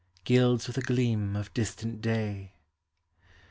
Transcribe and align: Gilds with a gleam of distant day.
Gilds 0.23 0.65
with 0.65 0.79
a 0.79 0.81
gleam 0.81 1.35
of 1.35 1.53
distant 1.53 2.01
day. 2.01 2.55